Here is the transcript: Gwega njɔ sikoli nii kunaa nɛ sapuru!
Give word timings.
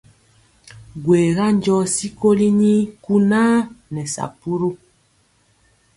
Gwega 1.03 1.45
njɔ 1.55 1.75
sikoli 1.95 2.47
nii 2.59 2.79
kunaa 3.03 3.55
nɛ 3.93 4.01
sapuru! 4.13 4.69